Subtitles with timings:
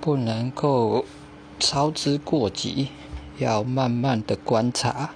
[0.00, 1.04] 不能够
[1.60, 2.88] 操之过急
[3.38, 5.10] 要慢慢的观察。